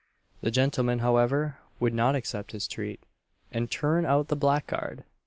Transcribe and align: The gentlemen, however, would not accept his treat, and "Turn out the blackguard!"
The 0.41 0.49
gentlemen, 0.49 0.97
however, 0.97 1.59
would 1.79 1.93
not 1.93 2.15
accept 2.15 2.53
his 2.53 2.67
treat, 2.67 3.01
and 3.51 3.69
"Turn 3.69 4.03
out 4.03 4.29
the 4.29 4.35
blackguard!" 4.35 5.03